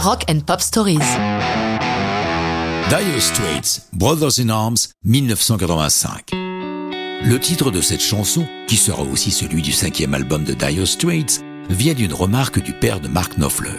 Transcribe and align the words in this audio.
Rock 0.00 0.26
and 0.30 0.40
Pop 0.46 0.60
Stories. 0.60 0.98
Dire 2.88 3.20
Straits, 3.20 3.82
Brothers 3.92 4.38
in 4.38 4.48
Arms, 4.48 4.76
1985. 5.04 6.30
Le 6.32 7.36
titre 7.40 7.72
de 7.72 7.80
cette 7.80 8.00
chanson, 8.00 8.46
qui 8.68 8.76
sera 8.76 9.02
aussi 9.02 9.32
celui 9.32 9.60
du 9.60 9.72
cinquième 9.72 10.14
album 10.14 10.44
de 10.44 10.54
Dire 10.54 10.86
Straits, 10.86 11.42
vient 11.68 11.94
d'une 11.94 12.14
remarque 12.14 12.62
du 12.62 12.72
père 12.72 13.00
de 13.00 13.08
Mark 13.08 13.38
Knopfler. 13.38 13.76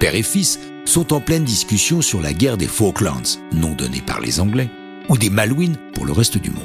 Père 0.00 0.16
et 0.16 0.24
fils 0.24 0.58
sont 0.86 1.12
en 1.12 1.20
pleine 1.20 1.44
discussion 1.44 2.02
sur 2.02 2.20
la 2.20 2.32
guerre 2.32 2.56
des 2.56 2.66
Falklands, 2.66 3.38
nom 3.52 3.76
donné 3.76 4.00
par 4.00 4.20
les 4.20 4.40
Anglais, 4.40 4.70
ou 5.08 5.16
des 5.16 5.30
Malouines 5.30 5.76
pour 5.94 6.04
le 6.04 6.12
reste 6.12 6.36
du 6.36 6.50
monde. 6.50 6.64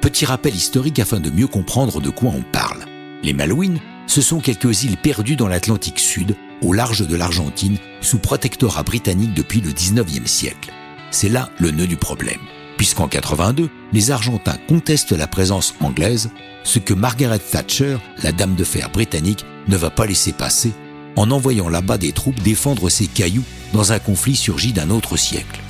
Petit 0.00 0.26
rappel 0.26 0.54
historique 0.54 0.98
afin 0.98 1.20
de 1.20 1.30
mieux 1.30 1.46
comprendre 1.46 2.00
de 2.00 2.10
quoi 2.10 2.32
on 2.34 2.42
parle. 2.42 2.86
Les 3.22 3.32
Malouines, 3.32 3.78
ce 4.08 4.20
sont 4.20 4.40
quelques 4.40 4.82
îles 4.82 4.96
perdues 4.96 5.36
dans 5.36 5.48
l'Atlantique 5.48 6.00
Sud, 6.00 6.34
au 6.62 6.72
large 6.72 7.06
de 7.06 7.16
l'Argentine, 7.16 7.78
sous 8.00 8.18
protectorat 8.18 8.82
britannique 8.82 9.34
depuis 9.34 9.60
le 9.60 9.70
19e 9.70 10.26
siècle. 10.26 10.72
C'est 11.10 11.28
là 11.28 11.50
le 11.58 11.70
nœud 11.70 11.86
du 11.86 11.96
problème, 11.96 12.40
puisqu'en 12.76 13.08
82, 13.08 13.70
les 13.92 14.10
Argentins 14.10 14.58
contestent 14.68 15.12
la 15.12 15.26
présence 15.26 15.74
anglaise, 15.80 16.30
ce 16.64 16.78
que 16.78 16.94
Margaret 16.94 17.38
Thatcher, 17.38 17.98
la 18.22 18.32
dame 18.32 18.54
de 18.54 18.64
fer 18.64 18.90
britannique, 18.90 19.44
ne 19.68 19.76
va 19.76 19.90
pas 19.90 20.06
laisser 20.06 20.32
passer 20.32 20.72
en 21.16 21.30
envoyant 21.30 21.68
là-bas 21.68 21.98
des 21.98 22.12
troupes 22.12 22.40
défendre 22.40 22.88
ses 22.90 23.06
cailloux 23.06 23.44
dans 23.72 23.92
un 23.92 23.98
conflit 23.98 24.36
surgi 24.36 24.72
d'un 24.72 24.90
autre 24.90 25.16
siècle. 25.16 25.60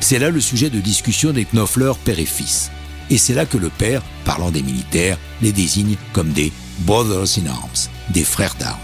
C'est 0.00 0.18
là 0.18 0.30
le 0.30 0.40
sujet 0.40 0.70
de 0.70 0.80
discussion 0.80 1.32
des 1.32 1.44
Knopfler 1.44 1.92
père 2.04 2.18
et 2.18 2.26
fils. 2.26 2.70
Et 3.10 3.18
c'est 3.18 3.34
là 3.34 3.44
que 3.44 3.58
le 3.58 3.68
père, 3.68 4.02
parlant 4.24 4.50
des 4.50 4.62
militaires, 4.62 5.18
les 5.42 5.52
désigne 5.52 5.96
comme 6.12 6.32
des 6.32 6.52
Brothers 6.80 7.38
in 7.38 7.50
Arms, 7.50 7.88
des 8.10 8.24
frères 8.24 8.54
d'armes. 8.58 8.80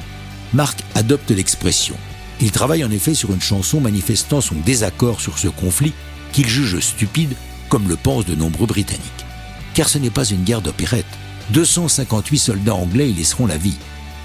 Marc 0.55 0.81
adopte 0.95 1.31
l'expression. 1.31 1.97
Il 2.41 2.53
travaille 2.53 2.85
en 2.85 2.91
effet 2.91 3.15
sur 3.15 3.33
une 3.33 3.41
chanson 3.41 3.81
manifestant 3.81 4.41
son 4.41 4.55
désaccord 4.65 5.21
sur 5.21 5.39
ce 5.39 5.49
conflit 5.49 5.93
qu'il 6.33 6.49
juge 6.49 6.79
stupide, 6.81 7.35
comme 7.69 7.89
le 7.89 7.97
pensent 7.97 8.27
de 8.27 8.35
nombreux 8.35 8.67
Britanniques. 8.67 9.03
Car 9.75 9.89
ce 9.89 9.99
n'est 9.99 10.11
pas 10.11 10.25
une 10.25 10.45
guerre 10.45 10.63
d'opérette. 10.63 11.07
258 11.51 12.39
soldats 12.39 12.75
anglais 12.75 13.11
y 13.11 13.15
laisseront 13.15 13.47
la 13.47 13.57
vie. 13.57 13.77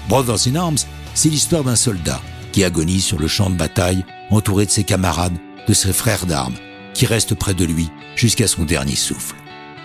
Brothers 0.08 0.48
in 0.48 0.56
Arms, 0.56 0.78
c'est 1.14 1.28
l'histoire 1.28 1.64
d'un 1.64 1.76
soldat 1.76 2.20
qui 2.52 2.64
agonise 2.64 3.04
sur 3.04 3.18
le 3.18 3.26
champ 3.26 3.50
de 3.50 3.56
bataille, 3.56 4.04
entouré 4.30 4.66
de 4.66 4.70
ses 4.70 4.84
camarades, 4.84 5.36
de 5.66 5.74
ses 5.74 5.92
frères 5.92 6.26
d'armes, 6.26 6.54
qui 6.92 7.06
restent 7.06 7.34
près 7.34 7.54
de 7.54 7.64
lui 7.64 7.88
jusqu'à 8.14 8.46
son 8.46 8.64
dernier 8.64 8.96
souffle. 8.96 9.34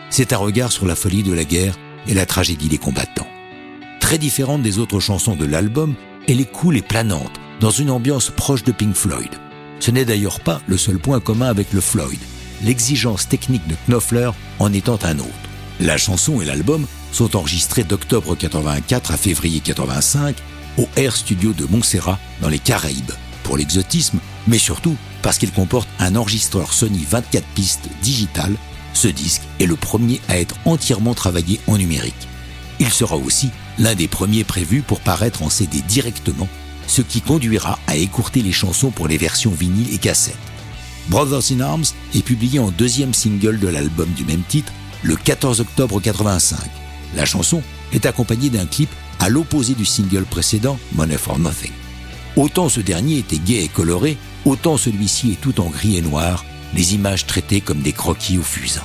C'est 0.09 0.33
un 0.33 0.37
regard 0.37 0.71
sur 0.71 0.85
la 0.85 0.95
folie 0.95 1.23
de 1.23 1.33
la 1.33 1.45
guerre 1.45 1.75
et 2.07 2.13
la 2.13 2.25
tragédie 2.25 2.67
des 2.67 2.77
combattants. 2.77 3.27
Très 3.99 4.17
différente 4.17 4.61
des 4.61 4.77
autres 4.79 4.99
chansons 4.99 5.35
de 5.35 5.45
l'album, 5.45 5.95
elle 6.29 6.41
est 6.41 6.51
cool 6.51 6.77
et 6.77 6.83
planante, 6.83 7.39
dans 7.59 7.71
une 7.71 7.89
ambiance 7.89 8.29
proche 8.29 8.63
de 8.63 8.71
Pink 8.71 8.95
Floyd. 8.95 9.29
Ce 9.79 9.89
n'est 9.89 10.05
d'ailleurs 10.05 10.39
pas 10.39 10.61
le 10.67 10.77
seul 10.77 10.99
point 10.99 11.19
commun 11.19 11.47
avec 11.47 11.73
le 11.73 11.81
Floyd, 11.81 12.19
l'exigence 12.63 13.27
technique 13.27 13.67
de 13.67 13.75
Knopfler 13.87 14.29
en 14.59 14.71
étant 14.71 14.99
un 15.03 15.17
autre. 15.17 15.29
La 15.79 15.97
chanson 15.97 16.39
et 16.39 16.45
l'album 16.45 16.85
sont 17.11 17.35
enregistrés 17.35 17.83
d'octobre 17.83 18.35
84 18.35 19.11
à 19.11 19.17
février 19.17 19.59
85 19.59 20.35
au 20.77 20.87
Air 20.97 21.15
Studio 21.15 21.51
de 21.53 21.65
Montserrat 21.65 22.19
dans 22.41 22.49
les 22.49 22.59
Caraïbes, 22.59 23.11
pour 23.43 23.57
l'exotisme, 23.57 24.19
mais 24.47 24.59
surtout 24.59 24.97
parce 25.23 25.39
qu'il 25.39 25.51
comporte 25.51 25.89
un 25.97 26.15
enregistreur 26.15 26.73
Sony 26.73 27.07
24 27.09 27.43
pistes 27.55 27.89
digital. 28.03 28.53
Ce 28.93 29.07
disque 29.07 29.41
est 29.59 29.65
le 29.65 29.75
premier 29.75 30.21
à 30.27 30.37
être 30.37 30.55
entièrement 30.65 31.15
travaillé 31.15 31.59
en 31.67 31.77
numérique. 31.77 32.27
Il 32.79 32.89
sera 32.89 33.17
aussi 33.17 33.51
l'un 33.77 33.95
des 33.95 34.07
premiers 34.07 34.43
prévus 34.43 34.81
pour 34.81 35.01
paraître 35.01 35.43
en 35.43 35.49
CD 35.49 35.81
directement, 35.81 36.47
ce 36.87 37.01
qui 37.01 37.21
conduira 37.21 37.77
à 37.87 37.95
écourter 37.95 38.41
les 38.41 38.51
chansons 38.51 38.91
pour 38.91 39.07
les 39.07 39.17
versions 39.17 39.51
vinyle 39.51 39.93
et 39.93 39.97
cassettes. 39.97 40.37
Brothers 41.09 41.51
in 41.51 41.59
Arms 41.61 41.85
est 42.13 42.21
publié 42.21 42.59
en 42.59 42.71
deuxième 42.71 43.13
single 43.13 43.59
de 43.59 43.67
l'album 43.67 44.09
du 44.11 44.23
même 44.23 44.43
titre 44.47 44.71
le 45.03 45.15
14 45.15 45.59
octobre 45.59 45.99
85. 45.99 46.59
La 47.15 47.25
chanson 47.25 47.61
est 47.93 48.05
accompagnée 48.05 48.49
d'un 48.49 48.65
clip 48.65 48.89
à 49.19 49.29
l'opposé 49.29 49.73
du 49.73 49.85
single 49.85 50.23
précédent, 50.23 50.77
Money 50.93 51.17
for 51.17 51.39
Nothing. 51.39 51.71
Autant 52.35 52.69
ce 52.69 52.79
dernier 52.79 53.17
était 53.17 53.37
gai 53.37 53.63
et 53.63 53.67
coloré, 53.67 54.17
autant 54.45 54.77
celui-ci 54.77 55.31
est 55.31 55.41
tout 55.41 55.59
en 55.59 55.69
gris 55.69 55.97
et 55.97 56.01
noir, 56.01 56.45
les 56.75 56.93
images 56.93 57.25
traitées 57.25 57.61
comme 57.61 57.81
des 57.81 57.91
croquis 57.91 58.37
au 58.37 58.43
fusain. 58.43 58.83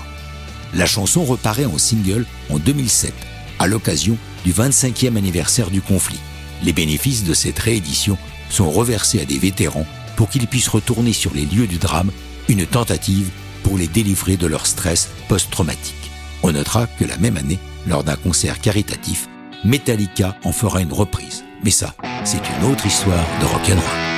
La 0.73 0.87
chanson 0.87 1.25
reparaît 1.25 1.67
en 1.67 1.79
single 1.79 2.27
en 2.51 2.59
2007, 2.59 3.13
à 3.59 3.67
l'occasion 3.67 4.17
du 4.45 4.53
25e 4.53 5.17
anniversaire 5.17 5.71
du 5.71 5.81
conflit. 5.81 6.21
Les 6.63 6.73
bénéfices 6.73 7.25
de 7.25 7.35
cette 7.35 7.59
réédition 7.59 8.17
sont 8.51 8.71
reversés 8.71 9.21
à 9.21 9.25
des 9.25 9.39
vétérans 9.39 9.87
pour 10.17 10.29
qu'ils 10.29 10.47
puissent 10.47 10.69
retourner 10.69 11.13
sur 11.13 11.35
les 11.35 11.45
lieux 11.45 11.67
du 11.67 11.79
drame, 11.79 12.11
une 12.49 12.67
tentative 12.67 13.31
pour 13.63 13.79
les 13.79 13.89
délivrer 13.89 14.37
de 14.37 14.47
leur 14.47 14.67
stress 14.67 15.11
post-traumatique. 15.29 16.11
On 16.43 16.53
notera 16.53 16.87
que 16.87 17.05
la 17.05 17.17
même 17.17 17.37
année, 17.37 17.59
lors 17.87 18.05
d'un 18.05 18.17
concert 18.17 18.61
caritatif, 18.61 19.29
Metallica 19.65 20.37
en 20.45 20.53
fera 20.53 20.81
une 20.83 20.93
reprise. 20.93 21.45
Mais 21.65 21.71
ça, 21.71 21.95
c'est 22.25 22.43
une 22.59 22.71
autre 22.71 22.87
histoire 22.87 23.25
de 23.41 23.47
rock'n'roll. 23.47 24.14